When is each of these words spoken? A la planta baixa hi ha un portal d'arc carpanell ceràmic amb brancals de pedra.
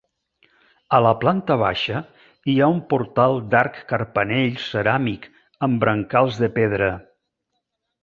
A 0.97 1.01
la 1.05 1.11
planta 1.23 1.57
baixa 1.63 2.01
hi 2.53 2.57
ha 2.65 2.71
un 2.77 2.81
portal 2.95 3.39
d'arc 3.53 3.79
carpanell 3.93 4.59
ceràmic 4.67 5.29
amb 5.69 5.83
brancals 5.87 6.45
de 6.45 6.55
pedra. 6.61 6.93